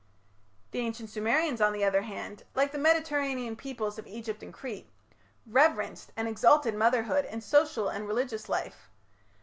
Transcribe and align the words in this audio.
The 0.71 0.79
Ancient 0.79 1.11
Sumerians, 1.11 1.61
on 1.61 1.73
the 1.73 1.83
other 1.83 2.01
hand, 2.01 2.41
like 2.55 2.71
the 2.71 2.79
Mediterranean 2.79 3.55
peoples 3.55 3.99
of 3.99 4.07
Egypt 4.07 4.41
and 4.41 4.51
Crete, 4.51 4.89
reverenced 5.45 6.11
and 6.17 6.27
exalted 6.27 6.73
motherhood 6.73 7.25
in 7.25 7.39
social 7.41 7.87
and 7.87 8.07
religious 8.07 8.49
life. 8.49 8.89